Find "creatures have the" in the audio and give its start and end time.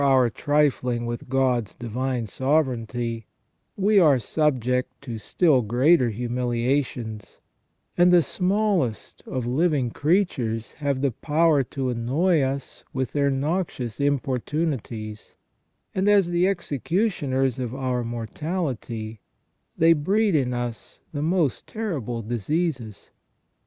9.91-11.11